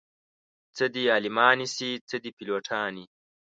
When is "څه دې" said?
0.75-1.03, 2.09-2.31